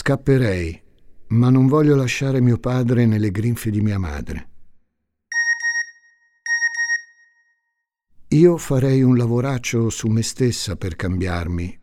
[0.00, 0.80] Scapperei,
[1.30, 4.48] ma non voglio lasciare mio padre nelle grinfie di mia madre.
[8.28, 11.76] Io farei un lavoraccio su me stessa per cambiarmi,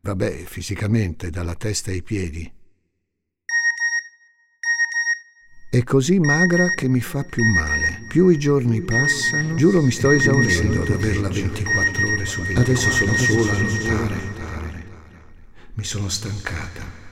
[0.00, 2.52] vabbè, fisicamente, dalla testa ai piedi.
[5.70, 8.06] È così magra che mi fa più male.
[8.08, 12.62] Più i giorni passano, giuro mi sto esaurendo ad averla 24 ore su 24.
[12.62, 14.18] Adesso sono sola a lottare.
[15.74, 17.09] Mi sono stancata.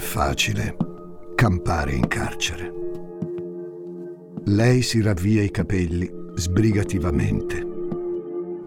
[0.00, 0.76] Facile
[1.34, 2.72] campare in carcere.
[4.44, 7.66] Lei si ravvia i capelli sbrigativamente.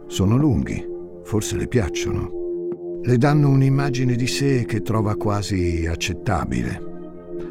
[0.08, 0.86] Sono lunghi,
[1.24, 3.02] forse le piacciono.
[3.04, 6.82] Le danno un'immagine di sé che trova quasi accettabile,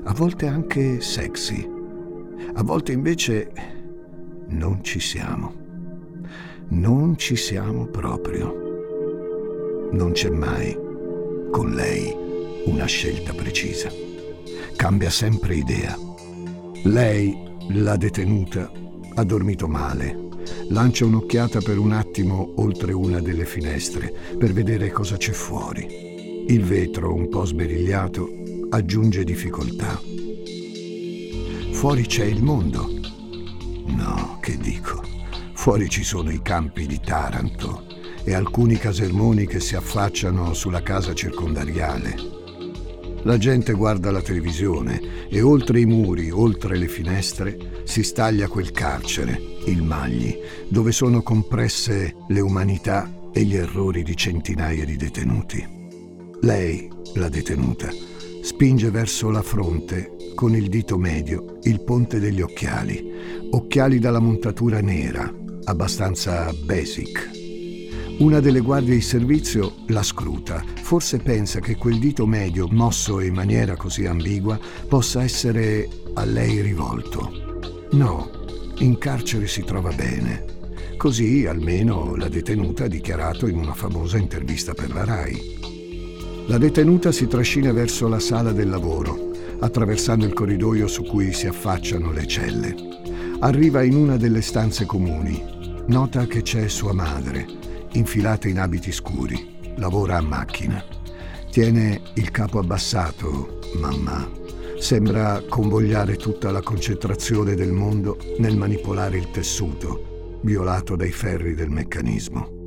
[0.04, 1.68] a volte anche sexy.
[2.54, 3.50] A volte invece
[4.48, 5.60] non ci siamo.
[6.68, 9.90] Non ci siamo proprio.
[9.92, 10.76] Non c'è mai
[11.50, 12.22] con lei
[12.64, 13.90] una scelta precisa.
[14.76, 15.96] Cambia sempre idea.
[16.84, 17.36] Lei
[17.70, 18.70] la detenuta
[19.14, 20.28] ha dormito male.
[20.68, 26.44] Lancia un'occhiata per un attimo oltre una delle finestre per vedere cosa c'è fuori.
[26.48, 28.28] Il vetro, un po' sberigliato,
[28.70, 30.00] aggiunge difficoltà.
[31.72, 32.88] Fuori c'è il mondo.
[33.86, 35.02] No, che dico.
[35.54, 37.86] Fuori ci sono i campi di Taranto
[38.24, 42.31] e alcuni casermoni che si affacciano sulla casa circondariale.
[43.24, 48.72] La gente guarda la televisione e oltre i muri, oltre le finestre, si staglia quel
[48.72, 50.36] carcere, il Magli,
[50.68, 55.64] dove sono compresse le umanità e gli errori di centinaia di detenuti.
[56.40, 57.88] Lei, la detenuta,
[58.42, 64.80] spinge verso la fronte con il dito medio il ponte degli occhiali, occhiali dalla montatura
[64.80, 65.32] nera,
[65.64, 67.41] abbastanza basic,
[68.18, 70.62] una delle guardie di servizio la scruta.
[70.82, 76.60] Forse pensa che quel dito medio, mosso in maniera così ambigua, possa essere a lei
[76.60, 77.88] rivolto.
[77.92, 78.30] No,
[78.78, 80.44] in carcere si trova bene.
[80.96, 85.58] Così almeno la detenuta ha dichiarato in una famosa intervista per la RAI.
[86.46, 91.46] La detenuta si trascina verso la sala del lavoro, attraversando il corridoio su cui si
[91.46, 92.74] affacciano le celle.
[93.40, 95.42] Arriva in una delle stanze comuni.
[95.86, 100.82] Nota che c'è sua madre infilata in abiti scuri, lavora a macchina.
[101.50, 104.40] Tiene il capo abbassato, mamma.
[104.78, 111.70] Sembra convogliare tutta la concentrazione del mondo nel manipolare il tessuto, violato dai ferri del
[111.70, 112.60] meccanismo.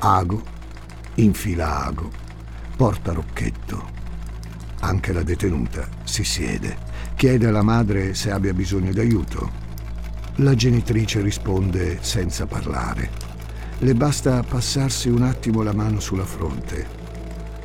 [0.00, 0.42] Ago,
[1.14, 2.10] infila ago,
[2.76, 3.96] porta rocchetto.
[4.80, 6.87] Anche la detenuta si siede
[7.18, 9.50] Chiede alla madre se abbia bisogno d'aiuto.
[10.36, 13.10] La genitrice risponde senza parlare.
[13.78, 16.86] Le basta passarsi un attimo la mano sulla fronte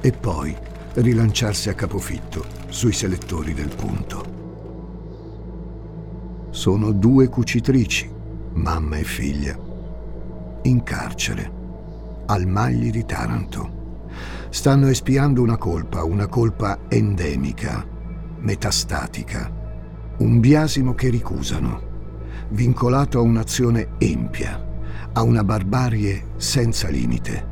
[0.02, 0.58] e poi
[0.96, 4.26] rilanciarsi a capofitto sui selettori del punto.
[6.50, 8.10] Sono due cucitrici,
[8.54, 9.56] mamma e figlia,
[10.64, 11.52] in carcere,
[12.26, 14.02] al Magli di Taranto.
[14.50, 17.94] Stanno espiando una colpa, una colpa endemica
[18.44, 19.52] metastatica,
[20.18, 21.92] un biasimo che ricusano,
[22.50, 27.52] vincolato a un'azione empia, a una barbarie senza limite.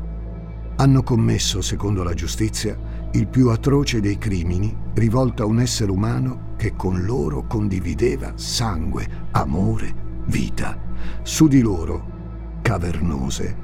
[0.76, 2.78] Hanno commesso, secondo la giustizia,
[3.12, 9.28] il più atroce dei crimini rivolto a un essere umano che con loro condivideva sangue,
[9.32, 9.94] amore,
[10.26, 10.78] vita.
[11.22, 13.56] Su di loro, cavernose,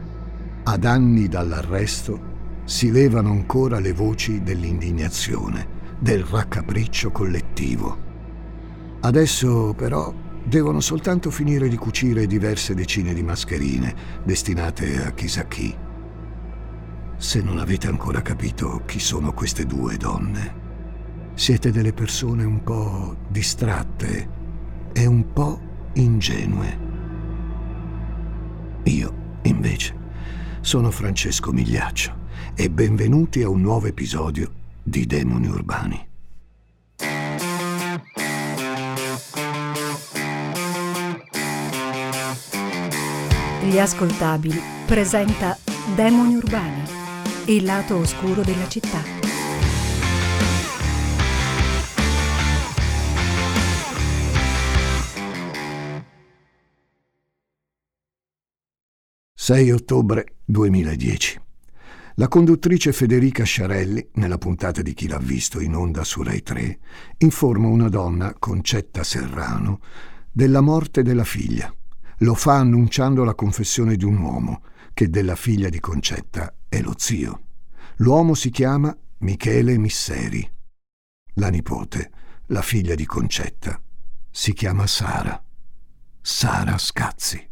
[0.65, 8.07] ad anni dall'arresto, si levano ancora le voci dell'indignazione del raccapriccio collettivo.
[9.01, 10.13] Adesso però
[10.45, 15.77] devono soltanto finire di cucire diverse decine di mascherine destinate a chissà chi.
[17.17, 20.67] Se non avete ancora capito chi sono queste due donne,
[21.35, 24.29] siete delle persone un po' distratte
[24.93, 25.61] e un po'
[25.95, 26.87] ingenue.
[28.85, 29.97] Io, invece,
[30.61, 34.58] sono Francesco Migliaccio e benvenuti a un nuovo episodio
[34.89, 36.07] di demoni urbani.
[43.63, 45.57] Gli ascoltabili presenta
[45.95, 46.83] Demoni urbani,
[47.47, 49.17] il lato oscuro della città.
[59.35, 61.48] 6 ottobre 2010.
[62.19, 66.81] La conduttrice Federica Sciarelli, nella puntata di Chi l'ha visto in onda su Rai 3,
[67.19, 69.81] informa una donna, Concetta Serrano,
[70.29, 71.73] della morte della figlia.
[72.19, 74.63] Lo fa annunciando la confessione di un uomo,
[74.95, 77.43] che della figlia di Concetta è lo zio.
[77.99, 80.51] L'uomo si chiama Michele Misseri.
[81.35, 82.11] La nipote,
[82.47, 83.81] la figlia di Concetta,
[84.29, 85.41] si chiama Sara.
[86.21, 87.48] Sara Scazzi.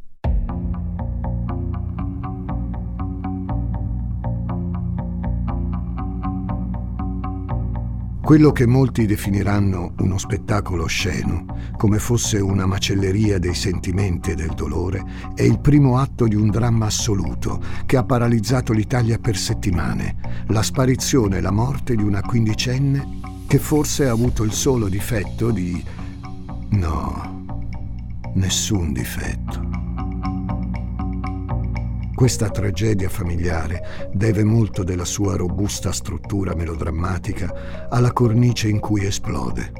[8.26, 11.44] Quello che molti definiranno uno spettacolo osceno,
[11.76, 15.04] come fosse una macelleria dei sentimenti e del dolore,
[15.36, 20.62] è il primo atto di un dramma assoluto che ha paralizzato l'Italia per settimane, la
[20.62, 25.80] sparizione e la morte di una quindicenne che forse ha avuto il solo difetto di...
[26.70, 27.44] no,
[28.34, 29.95] nessun difetto.
[32.16, 39.70] Questa tragedia familiare deve molto della sua robusta struttura melodrammatica alla cornice in cui esplode,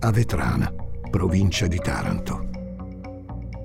[0.00, 0.70] a Vetrana,
[1.10, 2.48] provincia di Taranto.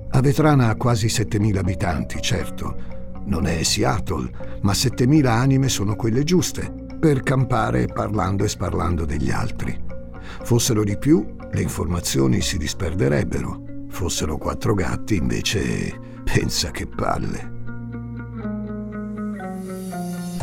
[0.08, 3.20] A Vetrana ha quasi 7.000 abitanti, certo.
[3.26, 4.30] Non è Seattle,
[4.62, 9.78] ma 7.000 anime sono quelle giuste per campare parlando e sparlando degli altri.
[10.42, 13.84] Fossero di più, le informazioni si disperderebbero.
[13.90, 15.92] Fossero quattro gatti, invece,
[16.24, 17.51] pensa che palle.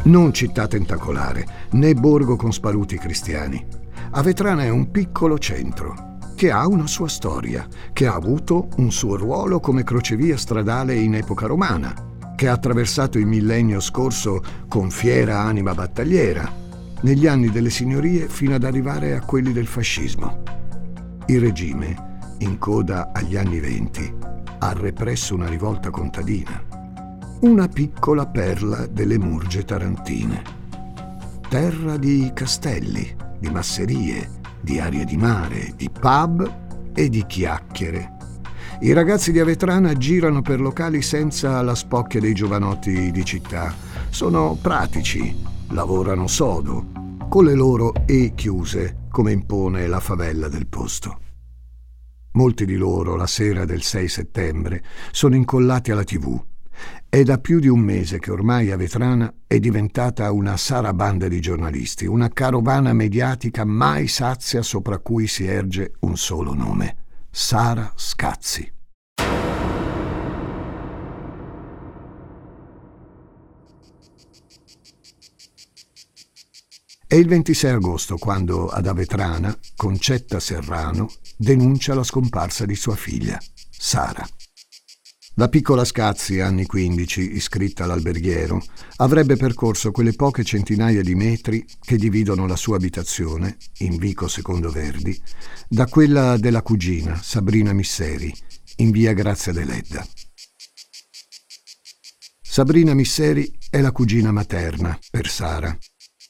[0.09, 3.63] Non città tentacolare, né borgo con sparuti cristiani.
[4.11, 9.15] Avetrana è un piccolo centro che ha una sua storia, che ha avuto un suo
[9.17, 11.93] ruolo come crocevia stradale in epoca romana,
[12.35, 16.51] che ha attraversato il millennio scorso con fiera anima battagliera,
[17.01, 20.41] negli anni delle signorie fino ad arrivare a quelli del fascismo.
[21.27, 24.11] Il regime, in coda agli anni venti,
[24.57, 26.68] ha represso una rivolta contadina
[27.41, 30.43] una piccola perla delle Murge tarantine.
[31.47, 38.17] Terra di castelli, di masserie, di arie di mare, di pub e di chiacchiere.
[38.81, 43.73] I ragazzi di Avetrana girano per locali senza la spocchia dei giovanotti di città.
[44.09, 46.87] Sono pratici, lavorano sodo,
[47.29, 51.19] con le loro E chiuse, come impone la favella del posto.
[52.33, 56.47] Molti di loro, la sera del 6 settembre, sono incollati alla tv
[57.09, 61.41] è da più di un mese che ormai a Vetrana è diventata una sarabanda di
[61.41, 66.97] giornalisti, una carovana mediatica mai sazia sopra cui si erge un solo nome,
[67.31, 68.73] Sara Scazzi.
[77.07, 83.39] È il 26 agosto quando ad Avetrana Concetta Serrano denuncia la scomparsa di sua figlia,
[83.71, 84.23] Sara.
[85.39, 88.61] La piccola Scazzi, anni 15, iscritta all'alberghiero,
[88.97, 94.69] avrebbe percorso quelle poche centinaia di metri che dividono la sua abitazione, in Vico Secondo
[94.69, 95.17] Verdi,
[95.69, 98.35] da quella della cugina, Sabrina Misseri,
[98.79, 100.05] in via Grazia Deledda.
[102.41, 105.73] Sabrina Misseri è la cugina materna per Sara.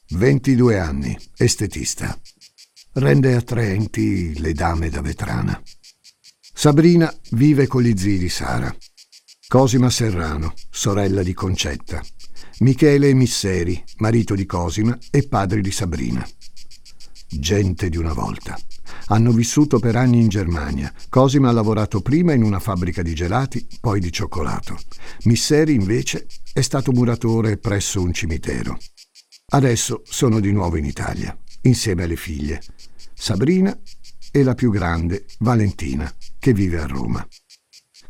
[0.09, 2.15] 22 anni, estetista.
[2.93, 5.59] Rende attraenti le dame da vetrana.
[6.53, 8.75] Sabrina vive con gli zii di Sara,
[9.51, 12.03] Cosima Serrano, sorella di Concetta,
[12.59, 16.23] Michele Misseri, marito di Cosima e padre di Sabrina.
[17.27, 18.55] Gente di una volta.
[19.07, 20.93] Hanno vissuto per anni in Germania.
[21.09, 24.77] Cosima ha lavorato prima in una fabbrica di gelati, poi di cioccolato.
[25.23, 28.77] Misseri, invece, è stato muratore presso un cimitero.
[29.47, 32.61] Adesso sono di nuovo in Italia, insieme alle figlie,
[33.15, 33.75] Sabrina
[34.29, 37.27] e la più grande, Valentina, che vive a Roma.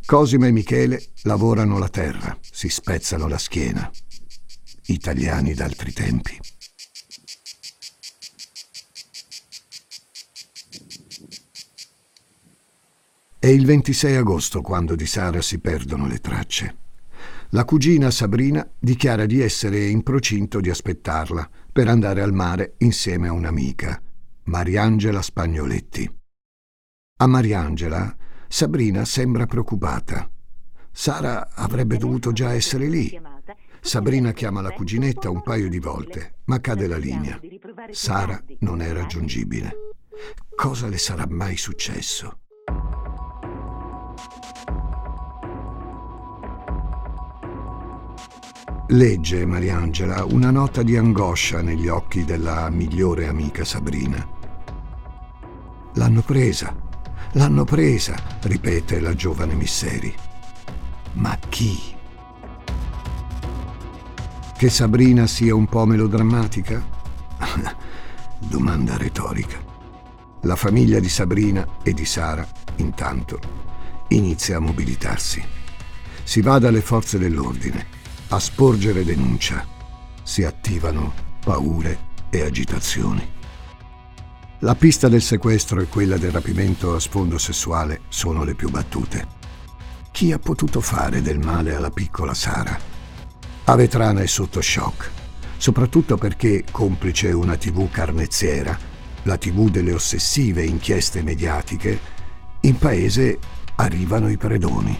[0.10, 3.92] Cosima e Michele lavorano la terra, si spezzano la schiena.
[4.88, 6.36] Italiani d'altri tempi.
[13.38, 16.78] È il 26 agosto quando di Sara si perdono le tracce.
[17.50, 23.28] La cugina Sabrina dichiara di essere in procinto di aspettarla per andare al mare insieme
[23.28, 24.02] a un'amica,
[24.46, 26.12] Mariangela Spagnoletti.
[27.18, 28.18] A Mariangela
[28.52, 30.28] Sabrina sembra preoccupata.
[30.92, 33.18] Sara avrebbe dovuto già essere lì.
[33.80, 37.40] Sabrina chiama la cuginetta un paio di volte, ma cade la linea.
[37.92, 39.72] Sara non è raggiungibile.
[40.56, 42.40] Cosa le sarà mai successo?
[48.88, 54.28] Legge Mariangela una nota di angoscia negli occhi della migliore amica Sabrina.
[55.94, 56.76] L'hanno presa,
[57.34, 60.14] L'hanno presa, ripete la giovane Misseri.
[61.14, 61.78] Ma chi?
[64.58, 66.84] Che Sabrina sia un po' melodrammatica?
[68.40, 69.58] Domanda retorica.
[70.42, 73.40] La famiglia di Sabrina e di Sara, intanto,
[74.08, 75.44] inizia a mobilitarsi.
[76.24, 77.86] Si va dalle forze dell'ordine
[78.30, 79.66] a sporgere denuncia.
[80.24, 83.38] Si attivano paure e agitazioni.
[84.62, 89.26] La pista del sequestro e quella del rapimento a sfondo sessuale sono le più battute.
[90.12, 92.78] Chi ha potuto fare del male alla piccola Sara?
[93.64, 95.12] Avetrana è sotto shock,
[95.56, 98.78] soprattutto perché, complice una tv carnezziera,
[99.24, 101.98] la tv delle ossessive inchieste mediatiche,
[102.62, 103.40] in paese
[103.76, 105.00] arrivano i predoni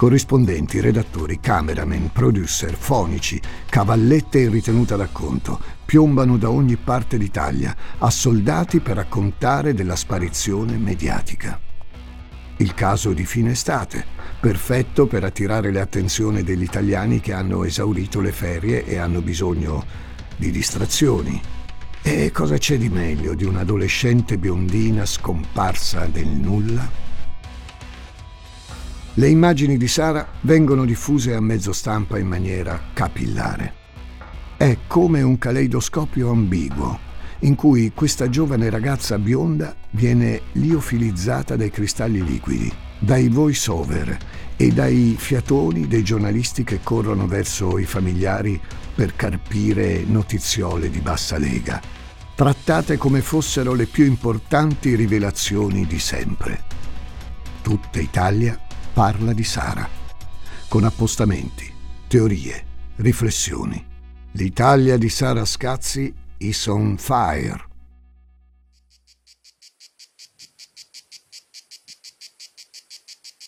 [0.00, 3.38] corrispondenti, redattori, cameraman, producer, fonici,
[3.68, 11.60] cavallette in ritenuta d'acconto, piombano da ogni parte d'Italia, assoldati per raccontare della sparizione mediatica.
[12.56, 14.02] Il caso di fine estate,
[14.40, 19.84] perfetto per attirare l'attenzione degli italiani che hanno esaurito le ferie e hanno bisogno
[20.34, 21.38] di distrazioni.
[22.00, 27.09] E cosa c'è di meglio di un'adolescente biondina scomparsa nel nulla?
[29.14, 33.74] Le immagini di Sara vengono diffuse a mezzo stampa in maniera capillare.
[34.56, 36.96] È come un caleidoscopio ambiguo,
[37.40, 44.16] in cui questa giovane ragazza bionda viene liofilizzata dai cristalli liquidi, dai voice-over
[44.56, 48.60] e dai fiatoni dei giornalisti che corrono verso i familiari
[48.94, 51.80] per carpire notiziole di bassa lega,
[52.36, 56.62] trattate come fossero le più importanti rivelazioni di sempre.
[57.60, 58.58] Tutta Italia
[58.92, 59.88] parla di Sara,
[60.68, 61.72] con appostamenti,
[62.08, 62.66] teorie,
[62.96, 63.86] riflessioni.
[64.32, 67.68] L'Italia di Sara Scazzi is on fire.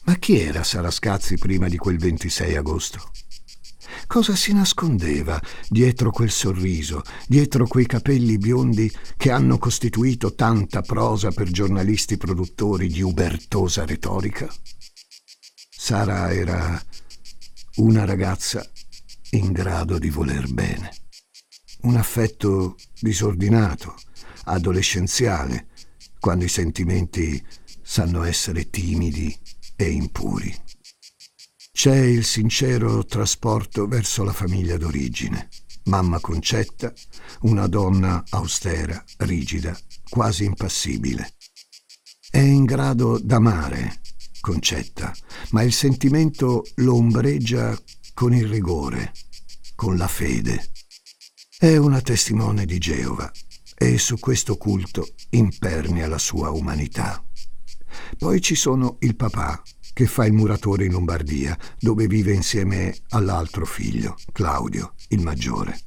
[0.05, 3.11] Ma chi era Sara Scazzi prima di quel 26 agosto?
[4.07, 11.31] Cosa si nascondeva dietro quel sorriso, dietro quei capelli biondi che hanno costituito tanta prosa
[11.31, 14.53] per giornalisti produttori di ubertosa retorica?
[15.85, 16.81] Sara era
[17.79, 18.65] una ragazza
[19.31, 20.93] in grado di voler bene.
[21.81, 23.97] Un affetto disordinato,
[24.45, 25.67] adolescenziale,
[26.21, 27.45] quando i sentimenti
[27.83, 29.37] sanno essere timidi
[29.75, 30.57] e impuri.
[31.73, 35.49] C'è il sincero trasporto verso la famiglia d'origine.
[35.87, 36.93] Mamma Concetta,
[37.41, 39.77] una donna austera, rigida,
[40.09, 41.35] quasi impassibile.
[42.31, 44.02] È in grado d'amare
[44.43, 45.15] Concetta,
[45.51, 47.81] ma il sentimento lo ombreggia
[48.13, 49.13] con il rigore,
[49.77, 50.73] con la fede.
[51.57, 53.31] È una testimone di Geova
[53.77, 57.25] e su questo culto impernia la sua umanità.
[58.19, 63.65] Poi ci sono il papà, che fa il muratore in Lombardia, dove vive insieme all'altro
[63.65, 65.83] figlio, Claudio, il maggiore.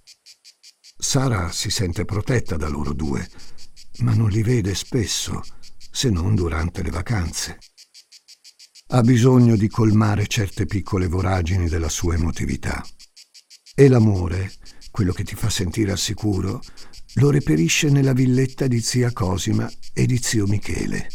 [0.97, 3.29] Sara si sente protetta da loro due,
[3.97, 5.43] ma non li vede spesso,
[5.91, 7.59] se non durante le vacanze
[8.95, 12.81] ha bisogno di colmare certe piccole voragini della sua emotività.
[13.75, 14.53] E l'amore,
[14.89, 16.61] quello che ti fa sentire al sicuro,
[17.15, 21.09] lo reperisce nella villetta di zia Cosima e di zio Michele,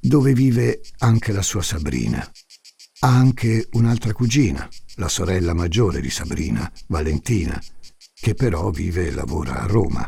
[0.00, 2.30] dove vive anche la sua Sabrina.
[3.00, 7.58] Ha anche un'altra cugina, la sorella maggiore di Sabrina, Valentina,
[8.12, 10.06] che però vive e lavora a Roma.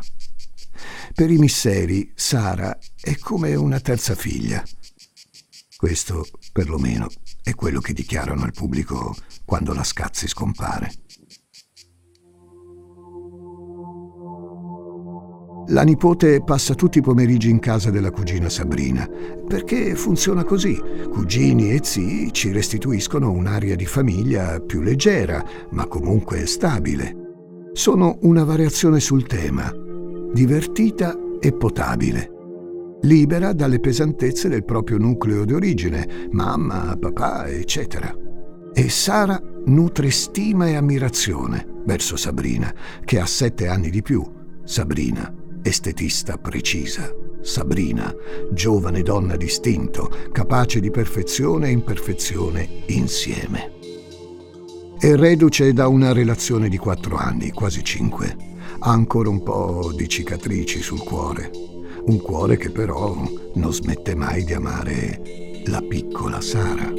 [1.15, 4.63] Per i misseri, Sara è come una terza figlia.
[5.75, 6.25] Questo,
[6.55, 7.07] perlomeno,
[7.43, 10.89] è quello che dichiarano al pubblico quando la Scazzi scompare.
[15.67, 19.05] La nipote passa tutti i pomeriggi in casa della cugina Sabrina,
[19.45, 20.81] perché funziona così.
[21.11, 27.71] Cugini e zii ci restituiscono un'aria di famiglia più leggera, ma comunque stabile.
[27.73, 29.69] Sono una variazione sul tema,
[30.31, 32.34] divertita e potabile
[33.01, 38.13] libera dalle pesantezze del proprio nucleo di origine, mamma, papà, eccetera.
[38.73, 42.73] E Sara nutre stima e ammirazione verso Sabrina,
[43.03, 44.23] che ha sette anni di più.
[44.63, 47.09] Sabrina, estetista precisa.
[47.41, 48.13] Sabrina,
[48.51, 53.73] giovane donna distinto, capace di perfezione e imperfezione insieme.
[54.97, 58.35] È reduce da una relazione di quattro anni, quasi cinque.
[58.79, 61.74] Ha ancora un po' di cicatrici sul cuore
[62.07, 63.15] un cuore che però
[63.55, 65.21] non smette mai di amare
[65.65, 66.93] la piccola Sara.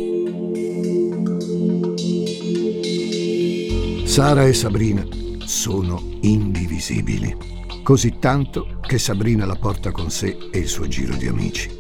[4.04, 5.06] Sara e Sabrina
[5.44, 7.36] sono indivisibili,
[7.84, 11.70] così tanto che Sabrina la porta con sé e il suo giro di amici.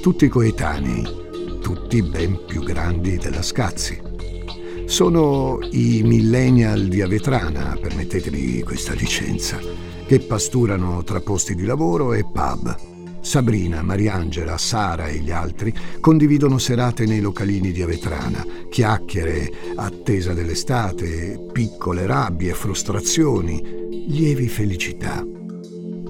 [0.00, 1.02] Tutti coetanei,
[1.60, 4.00] tutti ben più grandi della Scazzi.
[4.84, 9.58] Sono i millennial di Avetrana, permettetemi questa licenza,
[10.10, 13.20] che pasturano tra posti di lavoro e pub.
[13.20, 21.40] Sabrina, Mariangela, Sara e gli altri condividono serate nei localini di Avetrana, chiacchiere, attesa dell'estate,
[21.52, 23.62] piccole rabbie, frustrazioni,
[24.08, 25.24] lievi felicità.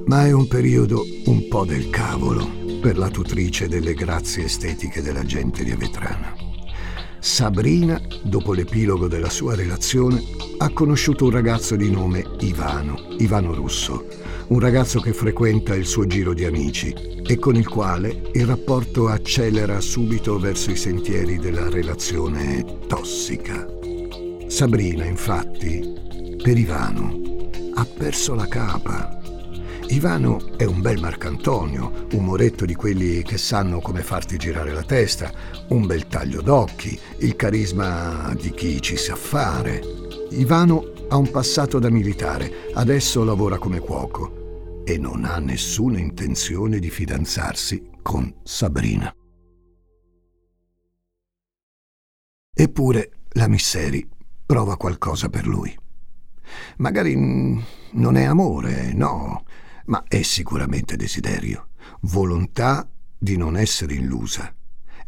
[0.06, 2.48] Ma è un periodo un po' del cavolo
[2.80, 6.49] per la tutrice delle grazie estetiche della gente di Avetrana.
[7.20, 10.22] Sabrina, dopo l'epilogo della sua relazione,
[10.56, 14.06] ha conosciuto un ragazzo di nome Ivano, Ivano Russo,
[14.48, 19.08] un ragazzo che frequenta il suo giro di amici e con il quale il rapporto
[19.08, 23.66] accelera subito verso i sentieri della relazione tossica.
[24.48, 25.92] Sabrina, infatti,
[26.42, 27.20] per Ivano,
[27.74, 29.19] ha perso la capa
[29.90, 34.84] Ivano è un bel Marcantonio, un moretto di quelli che sanno come farti girare la
[34.84, 35.32] testa,
[35.70, 39.82] un bel taglio d'occhi, il carisma di chi ci sa fare.
[40.30, 46.78] Ivano ha un passato da militare, adesso lavora come cuoco e non ha nessuna intenzione
[46.78, 49.12] di fidanzarsi con Sabrina.
[52.54, 54.08] Eppure la Misseri
[54.46, 55.76] prova qualcosa per lui.
[56.76, 59.44] Magari non è amore, no,
[59.90, 61.70] ma è sicuramente desiderio,
[62.02, 64.54] volontà di non essere illusa.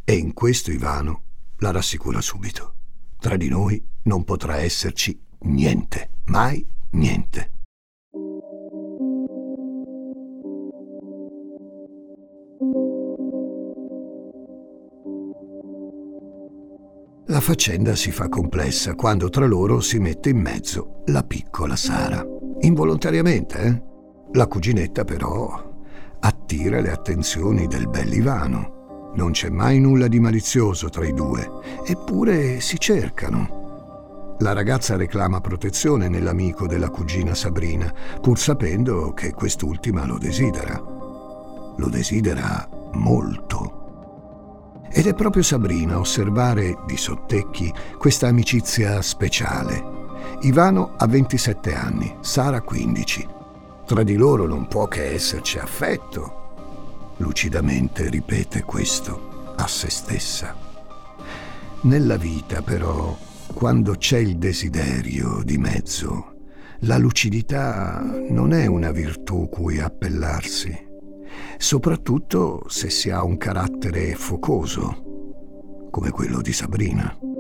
[0.05, 1.23] E in questo Ivano
[1.59, 2.75] la rassicura subito.
[3.19, 7.51] Tra di noi non potrà esserci niente, mai niente.
[17.27, 22.27] La faccenda si fa complessa quando tra loro si mette in mezzo la piccola Sara.
[22.63, 23.91] Involontariamente, eh?
[24.35, 25.71] La cuginetta però
[26.21, 29.11] attira le attenzioni del bell'Ivano.
[29.15, 31.47] Non c'è mai nulla di malizioso tra i due,
[31.85, 34.37] eppure si cercano.
[34.39, 37.93] La ragazza reclama protezione nell'amico della cugina Sabrina,
[38.23, 40.83] pur sapendo che quest'ultima lo desidera.
[41.77, 44.87] Lo desidera molto.
[44.91, 50.01] Ed è proprio Sabrina a osservare di sottecchi questa amicizia speciale.
[50.41, 53.41] Ivano ha 27 anni, Sara 15.
[53.85, 57.15] Tra di loro non può che esserci affetto.
[57.19, 60.57] Lucidamente ripete questo a se stessa.
[61.83, 63.17] Nella vita però,
[63.53, 66.33] quando c'è il desiderio di mezzo,
[66.81, 70.77] la lucidità non è una virtù cui appellarsi,
[71.59, 77.32] soprattutto se si ha un carattere focoso, come quello di Sabrina.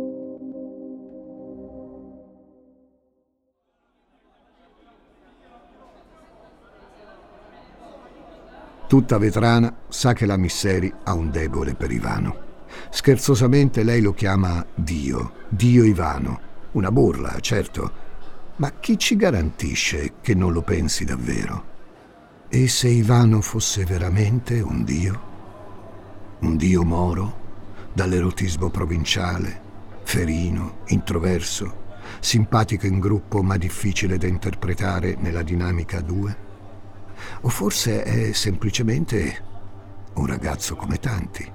[8.92, 12.36] Tutta vetrana sa che la Misseri ha un debole per Ivano.
[12.90, 16.40] Scherzosamente lei lo chiama Dio, Dio Ivano.
[16.72, 17.90] Una burla, certo,
[18.56, 21.64] ma chi ci garantisce che non lo pensi davvero?
[22.50, 25.20] E se Ivano fosse veramente un Dio?
[26.40, 27.36] Un Dio moro,
[27.94, 29.58] dall'erotismo provinciale,
[30.02, 36.50] ferino, introverso, simpatico in gruppo ma difficile da interpretare nella dinamica a due?
[37.42, 39.50] O forse è semplicemente
[40.14, 41.50] un ragazzo come tanti.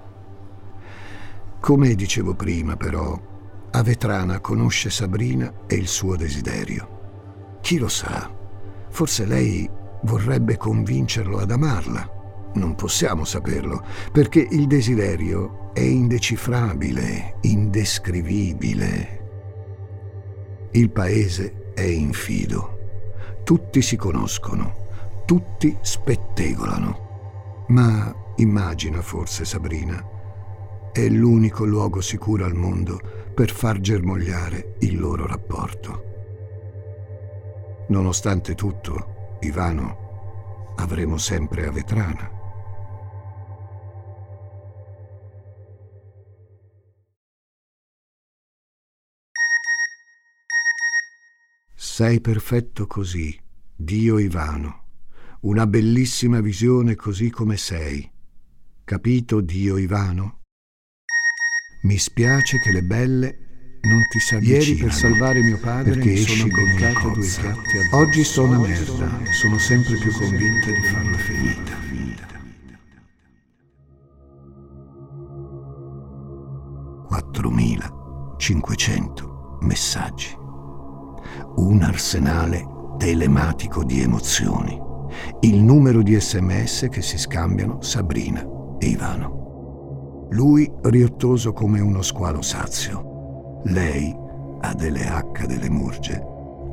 [1.59, 3.19] Come dicevo prima, però,
[3.71, 7.59] Avetrana conosce Sabrina e il suo desiderio.
[7.61, 8.31] Chi lo sa,
[8.89, 9.69] forse lei
[10.03, 12.15] vorrebbe convincerlo ad amarla.
[12.53, 19.25] Non possiamo saperlo, perché il desiderio è indecifrabile, indescrivibile.
[20.71, 22.75] Il paese è infido.
[23.43, 24.86] Tutti si conoscono
[25.27, 27.65] tutti spettegolano.
[27.67, 30.01] Ma immagina forse Sabrina,
[30.93, 32.97] è l'unico luogo sicuro al mondo
[33.33, 36.05] per far germogliare il loro rapporto.
[37.89, 42.31] Nonostante tutto, Ivano, avremo sempre a Vetrana.
[51.75, 53.37] Sei perfetto così,
[53.75, 54.85] Dio Ivano
[55.41, 58.09] una bellissima visione così come sei.
[58.83, 60.39] Capito, Dio Ivano?
[61.83, 63.37] Mi spiace che le belle
[63.81, 64.63] non ti s'avvicinano.
[64.63, 67.95] Ieri per salvare mio padre perché mi sono beccato due piatti addosso.
[67.95, 71.75] Oggi sto una merda sono sempre più convinta di farla finita.
[77.09, 80.35] 4.500 messaggi.
[81.55, 82.65] Un arsenale
[82.97, 84.86] telematico di emozioni
[85.41, 88.45] il numero di sms che si scambiano Sabrina
[88.77, 90.27] e Ivano.
[90.31, 94.15] Lui riottoso come uno squalo sazio, lei
[94.59, 96.21] Adele H delle Murge,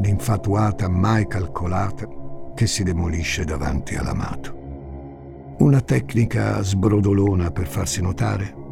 [0.01, 2.09] l'infatuata mai calcolata
[2.55, 4.63] che si demolisce davanti all'amato.
[5.59, 8.63] Una tecnica sbrodolona per farsi notare?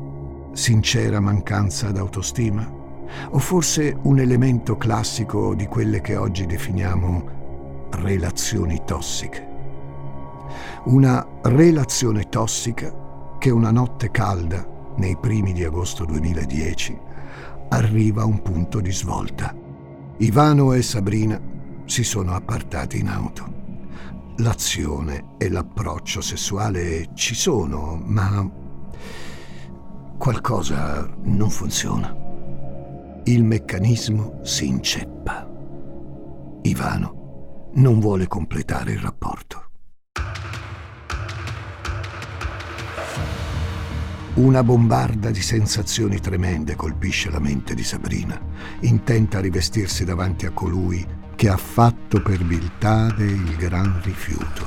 [0.53, 2.81] Sincera mancanza d'autostima?
[3.31, 9.52] O forse un elemento classico di quelle che oggi definiamo relazioni tossiche?
[10.85, 16.99] Una relazione tossica che una notte calda, nei primi di agosto 2010,
[17.71, 19.55] arriva a un punto di svolta.
[20.19, 21.41] Ivano e Sabrina
[21.85, 23.61] si sono appartati in auto.
[24.37, 28.49] L'azione e l'approccio sessuale ci sono, ma
[30.19, 32.15] qualcosa non funziona.
[33.25, 35.49] Il meccanismo si inceppa.
[36.63, 39.62] Ivano non vuole completare il rapporto.
[44.35, 48.41] Una bombarda di sensazioni tremende colpisce la mente di Sabrina,
[48.81, 54.67] intenta a rivestirsi davanti a colui che ha fatto per viltade il gran rifiuto.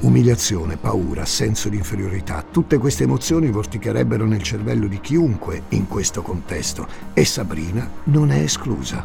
[0.00, 6.20] Umiliazione, paura, senso di inferiorità, tutte queste emozioni vorticherebbero nel cervello di chiunque in questo
[6.20, 9.02] contesto e Sabrina non è esclusa.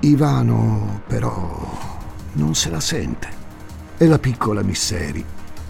[0.00, 1.78] Ivano però
[2.32, 3.28] non se la sente.
[3.96, 5.24] E la piccola Misseri,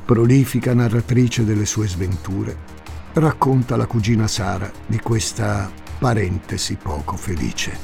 [0.07, 2.77] prolifica narratrice delle sue sventure,
[3.15, 7.77] racconta la cugina Sara di questa parentesi poco felice.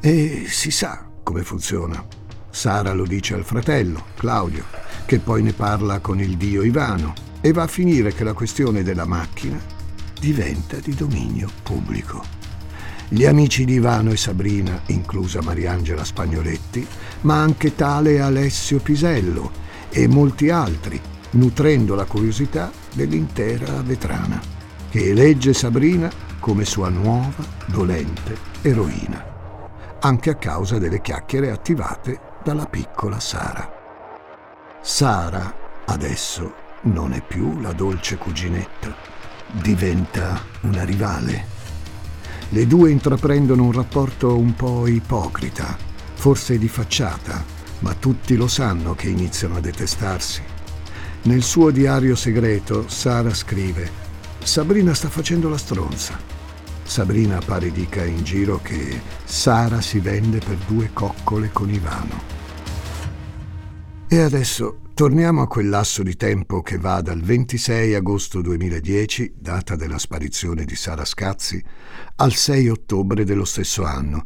[0.00, 2.04] E si sa come funziona.
[2.50, 4.64] Sara lo dice al fratello, Claudio,
[5.06, 8.82] che poi ne parla con il dio Ivano e va a finire che la questione
[8.82, 9.58] della macchina
[10.18, 12.24] diventa di dominio pubblico.
[13.08, 16.86] Gli amici di Ivano e Sabrina, inclusa Mariangela Spagnoletti,
[17.22, 19.50] ma anche tale Alessio Pisello
[19.90, 24.40] e molti altri, nutrendo la curiosità dell'intera vetrana,
[24.88, 32.66] che elegge Sabrina come sua nuova, dolente eroina, anche a causa delle chiacchiere attivate dalla
[32.66, 33.70] piccola Sara.
[34.80, 35.54] Sara
[35.86, 38.94] adesso non è più la dolce cuginetta,
[39.50, 41.56] diventa una rivale.
[42.50, 45.76] Le due intraprendono un rapporto un po' ipocrita,
[46.14, 47.44] forse di facciata,
[47.80, 50.56] ma tutti lo sanno che iniziano a detestarsi
[51.28, 54.06] nel suo diario segreto Sara scrive
[54.42, 56.18] Sabrina sta facendo la stronza.
[56.82, 62.22] Sabrina pare dica in giro che Sara si vende per due coccole con Ivano.
[64.08, 69.76] E adesso torniamo a quel lasso di tempo che va dal 26 agosto 2010, data
[69.76, 71.62] della sparizione di Sara Scazzi,
[72.16, 74.24] al 6 ottobre dello stesso anno,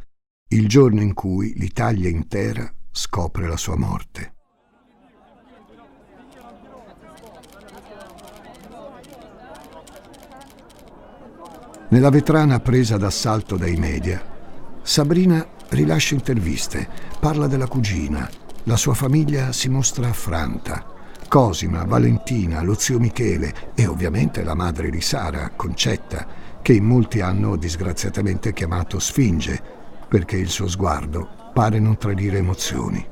[0.50, 4.31] il giorno in cui l'Italia intera scopre la sua morte.
[11.92, 14.24] Nella vetrana presa d'assalto dai media,
[14.80, 16.88] Sabrina rilascia interviste,
[17.20, 18.26] parla della cugina,
[18.62, 20.86] la sua famiglia si mostra affranta.
[21.28, 26.26] Cosima, Valentina, lo zio Michele e ovviamente la madre di Sara, Concetta,
[26.62, 29.62] che in molti hanno disgraziatamente chiamato Sfinge,
[30.08, 33.06] perché il suo sguardo pare non tradire emozioni.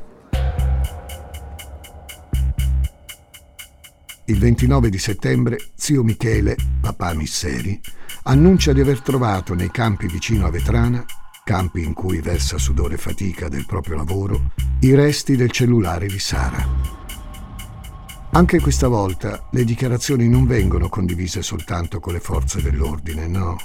[4.25, 7.79] Il 29 di settembre, zio Michele, papà Misseri,
[8.25, 11.05] annuncia di aver trovato nei campi vicino a Vetrana,
[11.45, 16.19] campi in cui versa sudore e fatica del proprio lavoro, i resti del cellulare di
[16.19, 16.67] Sara.
[18.33, 23.57] Anche questa volta le dichiarazioni non vengono condivise soltanto con le forze dell'ordine, no.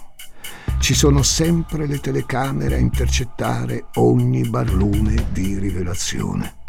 [0.80, 6.64] Ci sono sempre le telecamere a intercettare ogni barlume di rivelazione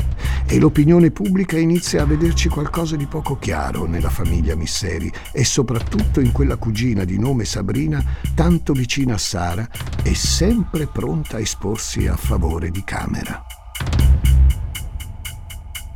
[0.46, 6.20] e l'opinione pubblica inizia a vederci qualcosa di poco chiaro nella famiglia Misseri e soprattutto
[6.20, 9.68] in quella cugina di nome Sabrina, tanto vicina a Sara
[10.02, 13.44] e sempre pronta a esporsi a favore di Camera.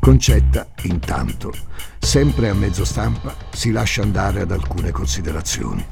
[0.01, 1.53] Concetta, intanto,
[1.99, 5.85] sempre a mezzo stampa, si lascia andare ad alcune considerazioni.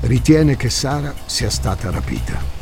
[0.00, 2.57] Ritiene che Sara sia stata rapita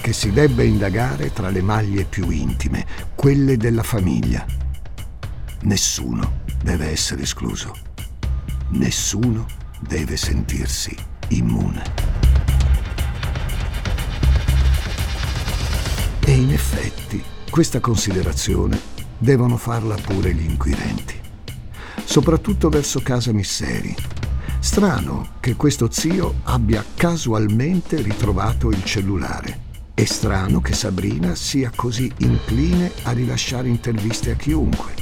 [0.00, 4.44] che si debba indagare tra le maglie più intime, quelle della famiglia.
[5.62, 7.76] Nessuno deve essere escluso.
[8.70, 9.46] Nessuno
[9.80, 10.96] deve sentirsi
[11.28, 11.82] immune.
[16.20, 18.80] E in effetti questa considerazione
[19.18, 21.18] devono farla pure gli inquirenti,
[22.04, 23.94] soprattutto verso casa Misseri.
[24.60, 29.68] Strano che questo zio abbia casualmente ritrovato il cellulare
[30.00, 34.94] è strano che Sabrina sia così incline a rilasciare interviste a chiunque.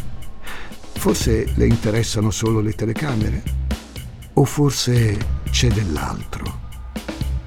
[0.94, 3.42] Forse le interessano solo le telecamere?
[4.32, 5.16] O forse
[5.50, 6.66] c'è dell'altro?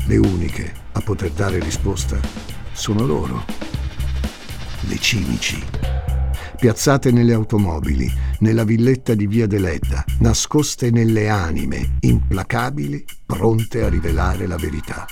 [0.05, 2.17] Le uniche a poter dare risposta
[2.71, 3.43] sono loro,
[4.87, 5.61] le cimici,
[6.57, 8.09] piazzate nelle automobili,
[8.39, 15.05] nella villetta di Via Deledda, nascoste nelle anime, implacabili, pronte a rivelare la verità.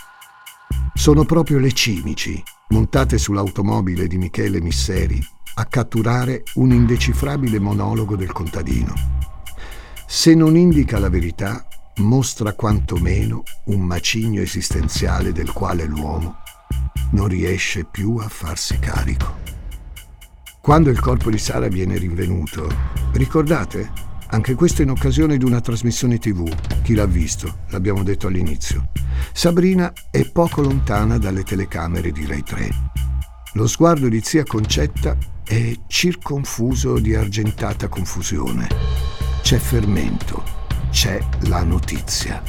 [1.00, 8.34] Sono proprio le cimici, montate sull'automobile di Michele Misseri, a catturare un indecifrabile monologo del
[8.34, 8.94] contadino.
[10.06, 11.66] Se non indica la verità,
[12.00, 16.36] mostra quantomeno un macigno esistenziale del quale l'uomo
[17.12, 19.38] non riesce più a farsi carico.
[20.60, 22.68] Quando il corpo di Sara viene rinvenuto,
[23.14, 24.09] ricordate?
[24.32, 26.48] Anche questo in occasione di una trasmissione tv.
[26.84, 27.62] Chi l'ha visto?
[27.70, 28.90] L'abbiamo detto all'inizio.
[29.34, 32.70] Sabrina è poco lontana dalle telecamere di Rai 3.
[33.54, 38.68] Lo sguardo di zia Concetta è circonfuso di argentata confusione.
[39.42, 40.44] C'è fermento,
[40.92, 42.44] c'è la notizia.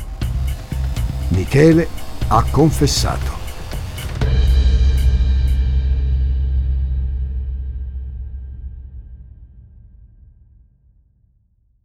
[1.29, 1.89] Michele
[2.29, 3.40] ha confessato.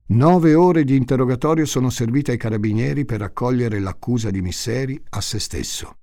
[0.07, 5.39] Nove ore di interrogatorio sono servite ai carabinieri per raccogliere l'accusa di Misseri a se
[5.39, 5.97] stesso.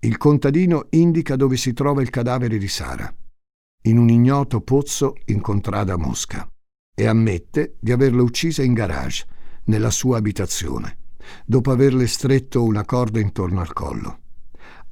[0.00, 3.10] Il contadino indica dove si trova il cadavere di Sara,
[3.84, 6.46] in un ignoto pozzo in contrada Mosca,
[6.94, 9.24] e ammette di averla uccisa in garage,
[9.64, 10.98] nella sua abitazione,
[11.46, 14.18] dopo averle stretto una corda intorno al collo.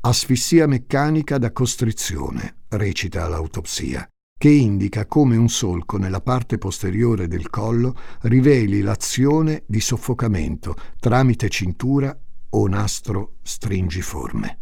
[0.01, 7.49] Asfissia meccanica da costrizione, recita l'autopsia, che indica come un solco nella parte posteriore del
[7.51, 12.17] collo riveli l'azione di soffocamento tramite cintura
[12.51, 14.61] o nastro stringiforme.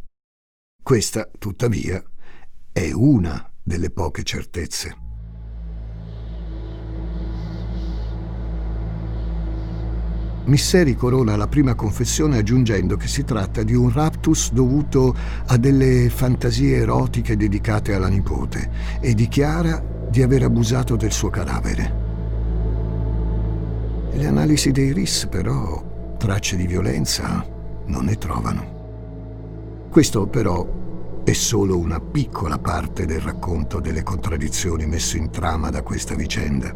[0.83, 2.03] Questa, tuttavia,
[2.73, 5.12] è una delle poche certezze.
[10.45, 15.15] Misseri corona la prima confessione aggiungendo che si tratta di un raptus dovuto
[15.47, 22.01] a delle fantasie erotiche dedicate alla nipote e dichiara di aver abusato del suo cadavere.
[24.15, 27.47] Le analisi dei RIS però tracce di violenza
[27.87, 28.81] non ne trovano.
[29.91, 35.83] Questo però è solo una piccola parte del racconto delle contraddizioni messo in trama da
[35.83, 36.75] questa vicenda,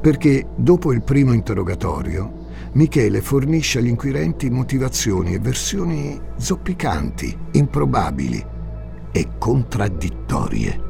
[0.00, 2.43] perché dopo il primo interrogatorio
[2.74, 8.44] Michele fornisce agli inquirenti motivazioni e versioni zoppicanti, improbabili
[9.12, 10.82] e contraddittorie.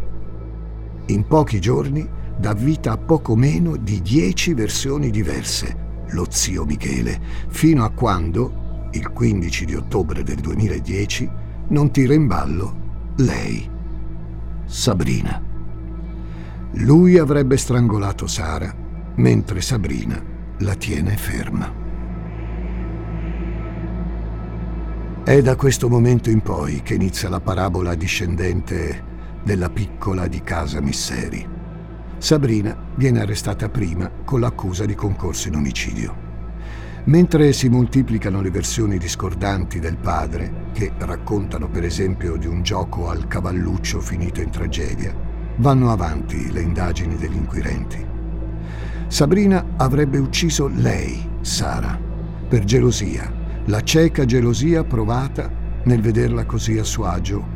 [1.06, 7.20] In pochi giorni dà vita a poco meno di dieci versioni diverse, lo zio Michele,
[7.48, 11.30] fino a quando, il 15 di ottobre del 2010,
[11.68, 13.68] non tira in ballo lei,
[14.64, 15.38] Sabrina.
[16.76, 18.74] Lui avrebbe strangolato Sara,
[19.16, 21.82] mentre Sabrina la tiene ferma.
[25.24, 29.12] È da questo momento in poi che inizia la parabola discendente
[29.42, 31.48] della piccola di casa Misseri.
[32.18, 36.22] Sabrina viene arrestata prima con l'accusa di concorso in omicidio.
[37.04, 43.10] Mentre si moltiplicano le versioni discordanti del padre, che raccontano per esempio di un gioco
[43.10, 45.14] al cavalluccio finito in tragedia,
[45.56, 48.13] vanno avanti le indagini degli inquirenti.
[49.14, 51.96] Sabrina avrebbe ucciso lei, Sara,
[52.48, 53.32] per gelosia,
[53.66, 55.48] la cieca gelosia provata
[55.84, 57.46] nel vederla così a suo agio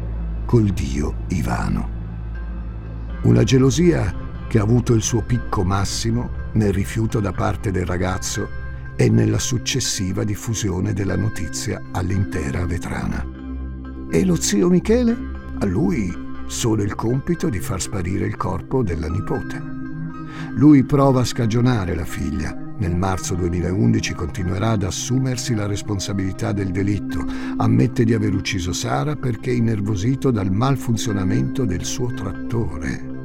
[0.44, 1.90] col dio Ivano.
[3.22, 4.14] Una gelosia
[4.46, 8.48] che ha avuto il suo picco massimo nel rifiuto da parte del ragazzo
[8.94, 13.26] e nella successiva diffusione della notizia all'intera vetrana.
[14.08, 15.16] E lo zio Michele?
[15.58, 16.16] A lui
[16.46, 19.77] solo il compito di far sparire il corpo della nipote.
[20.54, 22.56] Lui prova a scagionare la figlia.
[22.78, 27.24] Nel marzo 2011 continuerà ad assumersi la responsabilità del delitto.
[27.56, 33.16] Ammette di aver ucciso Sara perché innervosito dal malfunzionamento del suo trattore.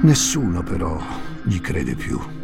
[0.00, 0.98] Nessuno però
[1.42, 2.37] gli crede più.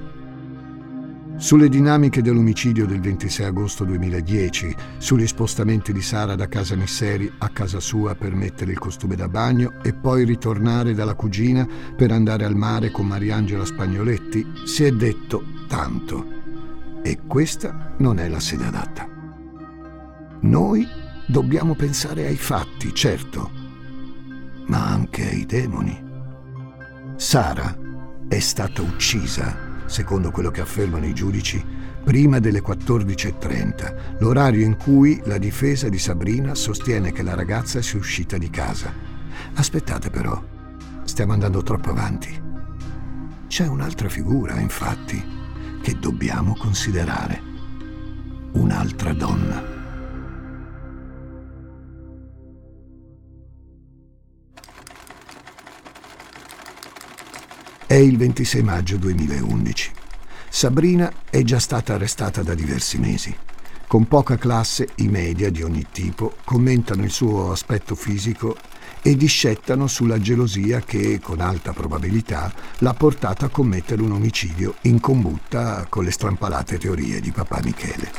[1.37, 7.49] Sulle dinamiche dell'omicidio del 26 agosto 2010, sugli spostamenti di Sara da casa Misseri a
[7.49, 11.67] casa sua per mettere il costume da bagno e poi ritornare dalla cugina
[11.97, 16.25] per andare al mare con Mariangela Spagnoletti, si è detto tanto.
[17.03, 19.07] E questa non è la sede adatta.
[20.43, 20.87] Noi
[21.27, 23.51] dobbiamo pensare ai fatti, certo,
[24.69, 26.01] ma anche ai demoni.
[27.17, 27.77] Sara
[28.29, 31.65] è stata uccisa secondo quello che affermano i giudici,
[32.03, 38.01] prima delle 14.30, l'orario in cui la difesa di Sabrina sostiene che la ragazza sia
[38.01, 38.93] uscita di casa.
[39.55, 40.43] Aspettate però,
[41.05, 42.43] stiamo andando troppo avanti.
[43.47, 45.25] C'è un'altra figura, infatti,
[45.81, 47.41] che dobbiamo considerare.
[48.55, 49.74] Un'altra donna.
[57.95, 59.93] È il 26 maggio 2011.
[60.49, 63.33] Sabrina è già stata arrestata da diversi mesi.
[63.87, 68.57] Con poca classe i media di ogni tipo commentano il suo aspetto fisico
[69.01, 74.99] e discettano sulla gelosia che, con alta probabilità, l'ha portata a commettere un omicidio in
[74.99, 78.11] combutta con le strampalate teorie di papà Michele.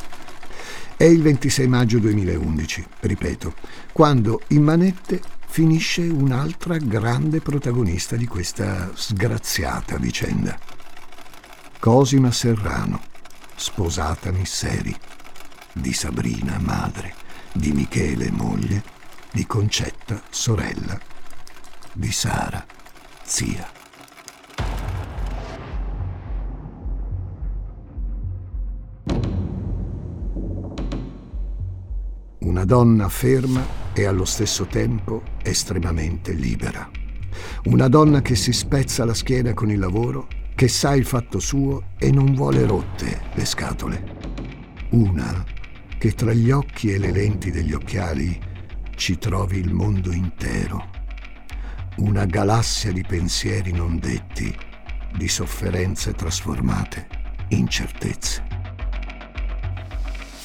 [0.96, 3.54] È il 26 maggio 2011, ripeto,
[3.92, 5.20] quando in manette
[5.56, 10.60] finisce un'altra grande protagonista di questa sgraziata vicenda.
[11.80, 13.02] Cosima Serrano,
[13.56, 14.94] sposata Misseri
[15.72, 17.14] di Sabrina, madre,
[17.54, 18.84] di Michele, moglie,
[19.32, 21.00] di Concetta, sorella,
[21.94, 22.66] di Sara,
[23.24, 23.72] zia.
[32.40, 36.90] Una donna ferma e allo stesso tempo estremamente libera.
[37.66, 41.92] Una donna che si spezza la schiena con il lavoro, che sa il fatto suo
[41.98, 44.14] e non vuole rotte le scatole.
[44.92, 45.44] Una
[45.98, 48.38] che tra gli occhi e le lenti degli occhiali
[48.96, 50.90] ci trovi il mondo intero,
[51.98, 54.54] una galassia di pensieri non detti,
[55.16, 57.08] di sofferenze trasformate
[57.50, 58.55] in certezze.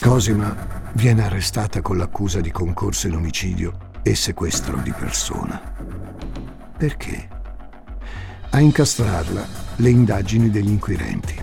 [0.00, 0.56] Cosima
[0.94, 5.60] viene arrestata con l'accusa di concorso in omicidio e sequestro di persona.
[6.74, 7.28] Perché?
[8.48, 11.34] A incastrarla le indagini degli inquirenti.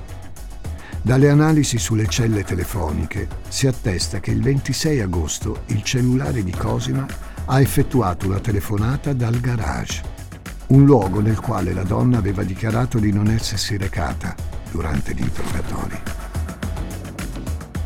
[1.03, 7.05] Dalle analisi sulle celle telefoniche si attesta che il 26 agosto il cellulare di Cosima
[7.45, 10.01] ha effettuato una telefonata dal garage,
[10.69, 14.35] un luogo nel quale la donna aveva dichiarato di non essersi recata
[14.71, 16.16] durante gli interrogatori.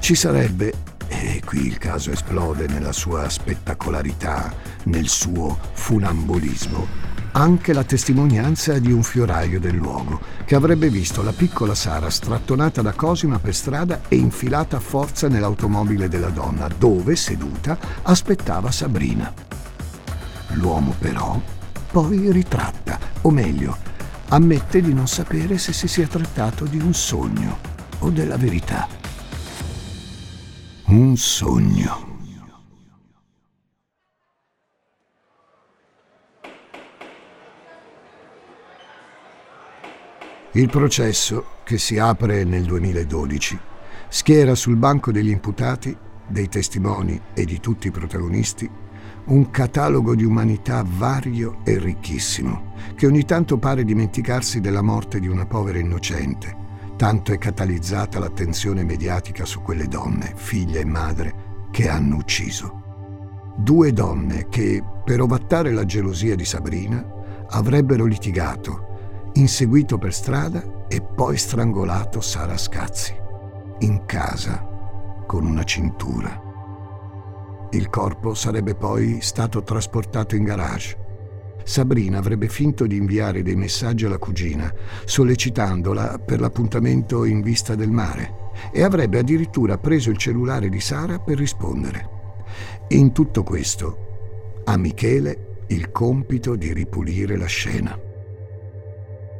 [0.01, 0.73] Ci sarebbe,
[1.07, 4.51] e qui il caso esplode nella sua spettacolarità,
[4.85, 6.87] nel suo funambulismo,
[7.33, 12.81] anche la testimonianza di un fioraio del luogo, che avrebbe visto la piccola Sara strattonata
[12.81, 19.31] da Cosima per strada e infilata a forza nell'automobile della donna, dove, seduta, aspettava Sabrina.
[20.53, 21.39] L'uomo però
[21.91, 23.77] poi ritratta, o meglio,
[24.29, 27.59] ammette di non sapere se si sia trattato di un sogno
[27.99, 29.00] o della verità.
[30.91, 32.09] Un sogno.
[40.51, 43.57] Il processo, che si apre nel 2012,
[44.09, 45.95] schiera sul banco degli imputati,
[46.27, 48.69] dei testimoni e di tutti i protagonisti
[49.23, 55.27] un catalogo di umanità vario e ricchissimo, che ogni tanto pare dimenticarsi della morte di
[55.27, 56.60] una povera innocente,
[57.01, 61.33] tanto è catalizzata l'attenzione mediatica su quelle donne, figlia e madre,
[61.71, 63.53] che hanno ucciso.
[63.57, 67.03] Due donne che, per ovattare la gelosia di Sabrina,
[67.49, 73.15] avrebbero litigato inseguito per strada e poi strangolato Sara Scazzi,
[73.79, 74.63] in casa,
[75.25, 76.39] con una cintura.
[77.71, 81.00] Il corpo sarebbe poi stato trasportato in garage.
[81.63, 84.73] Sabrina avrebbe finto di inviare dei messaggi alla cugina,
[85.05, 91.19] sollecitandola per l'appuntamento in vista del mare, e avrebbe addirittura preso il cellulare di Sara
[91.19, 92.09] per rispondere.
[92.89, 97.97] In tutto questo, a Michele il compito di ripulire la scena.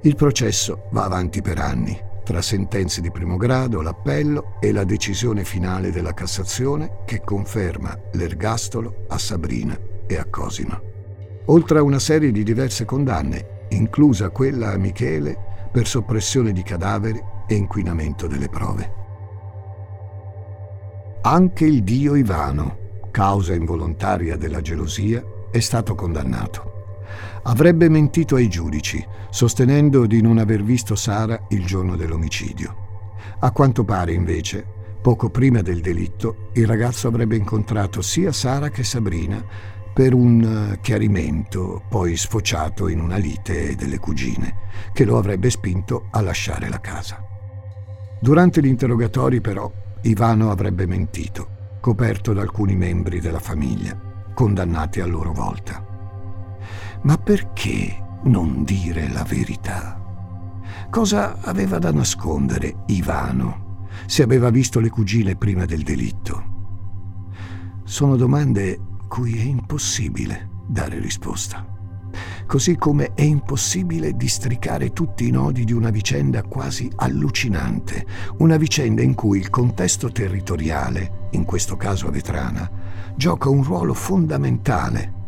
[0.03, 5.43] Il processo va avanti per anni, tra sentenze di primo grado, l'appello e la decisione
[5.43, 10.90] finale della Cassazione che conferma l'ergastolo a Sabrina e a Cosima.
[11.51, 15.37] Oltre a una serie di diverse condanne, inclusa quella a Michele
[15.71, 18.93] per soppressione di cadaveri e inquinamento delle prove.
[21.23, 22.77] Anche il dio Ivano,
[23.11, 26.69] causa involontaria della gelosia, è stato condannato
[27.43, 32.75] avrebbe mentito ai giudici, sostenendo di non aver visto Sara il giorno dell'omicidio.
[33.39, 34.63] A quanto pare, invece,
[35.01, 39.43] poco prima del delitto, il ragazzo avrebbe incontrato sia Sara che Sabrina
[39.93, 44.55] per un eh, chiarimento, poi sfociato in una lite delle cugine,
[44.93, 47.23] che lo avrebbe spinto a lasciare la casa.
[48.19, 49.71] Durante gli interrogatori, però,
[50.03, 53.99] Ivano avrebbe mentito, coperto da alcuni membri della famiglia,
[54.33, 55.85] condannati a loro volta.
[57.01, 59.99] Ma perché non dire la verità?
[60.89, 66.49] Cosa aveva da nascondere Ivano se aveva visto le cugine prima del delitto?
[67.83, 68.79] Sono domande
[69.11, 71.67] cui è impossibile dare risposta.
[72.47, 78.05] Così come è impossibile districare tutti i nodi di una vicenda quasi allucinante,
[78.37, 82.71] una vicenda in cui il contesto territoriale, in questo caso a Vetrana,
[83.17, 85.19] gioca un ruolo fondamentale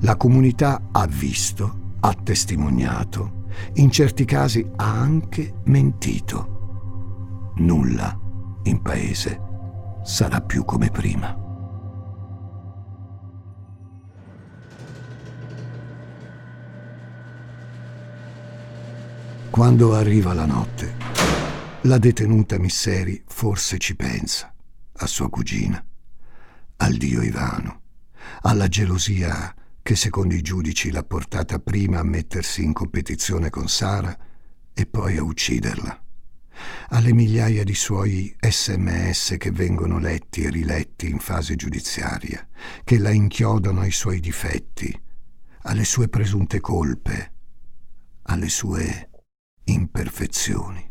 [0.00, 3.40] la comunità ha visto, ha testimoniato
[3.74, 7.50] In certi casi ha anche mentito.
[7.56, 8.18] Nulla
[8.62, 9.38] in paese
[10.02, 11.41] sarà più come prima.
[19.52, 20.96] Quando arriva la notte,
[21.82, 24.50] la detenuta Misseri forse ci pensa
[24.94, 25.84] a sua cugina,
[26.76, 27.82] al dio Ivano,
[28.40, 34.16] alla gelosia che secondo i giudici l'ha portata prima a mettersi in competizione con Sara
[34.72, 36.02] e poi a ucciderla,
[36.88, 42.48] alle migliaia di suoi sms che vengono letti e riletti in fase giudiziaria,
[42.82, 44.98] che la inchiodano ai suoi difetti,
[45.64, 47.32] alle sue presunte colpe,
[48.22, 49.08] alle sue
[49.64, 50.90] imperfezioni.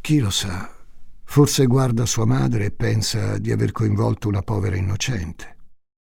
[0.00, 0.70] Chi lo sa,
[1.24, 5.56] forse guarda sua madre e pensa di aver coinvolto una povera innocente.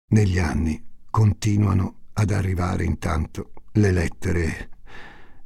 [0.07, 4.69] Negli anni continuano ad arrivare intanto le lettere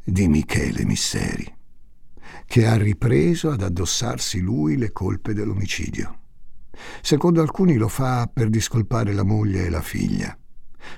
[0.03, 1.57] di Michele Misseri,
[2.45, 6.20] che ha ripreso ad addossarsi lui le colpe dell'omicidio.
[7.01, 10.38] Secondo alcuni lo fa per discolpare la moglie e la figlia,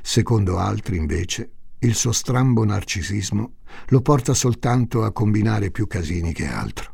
[0.01, 1.51] secondo altri invece
[1.83, 3.53] il suo strambo narcisismo
[3.87, 6.93] lo porta soltanto a combinare più casini che altro.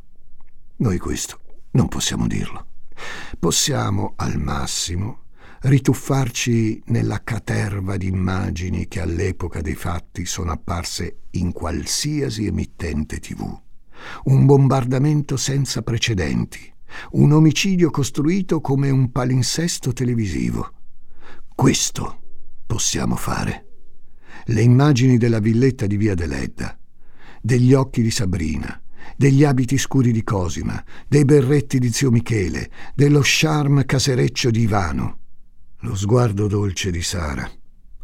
[0.76, 1.40] Noi questo
[1.72, 2.66] non possiamo dirlo.
[3.38, 5.24] Possiamo, al massimo,
[5.60, 13.60] rituffarci nella caterva di immagini che all'epoca dei fatti sono apparse in qualsiasi emittente tv.
[14.24, 16.72] Un bombardamento senza precedenti,
[17.12, 20.72] un omicidio costruito come un palinsesto televisivo.
[21.54, 22.20] Questo
[22.64, 23.67] possiamo fare
[24.50, 26.76] le immagini della villetta di via Deledda,
[27.40, 28.80] degli occhi di Sabrina,
[29.16, 35.18] degli abiti scuri di Cosima, dei berretti di zio Michele, dello charme casereccio di Ivano,
[35.80, 37.48] lo sguardo dolce di Sara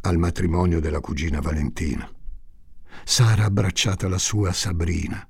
[0.03, 2.09] al matrimonio della cugina Valentina.
[3.05, 5.26] Sara abbracciata alla sua Sabrina,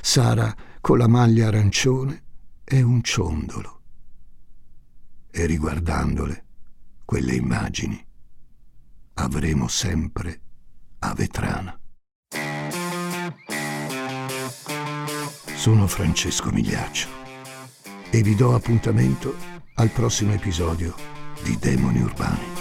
[0.00, 2.24] Sara con la maglia arancione
[2.64, 3.80] e un ciondolo.
[5.30, 6.44] E riguardandole,
[7.04, 8.04] quelle immagini,
[9.14, 10.40] avremo sempre
[11.00, 11.78] a Vetrana.
[15.54, 17.08] Sono Francesco Migliaccio
[18.10, 19.34] e vi do appuntamento
[19.74, 20.94] al prossimo episodio
[21.42, 22.56] di Demoni Urbani.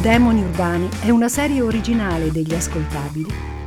[0.00, 3.57] Demoni Urbani è una serie originale degli ascoltabili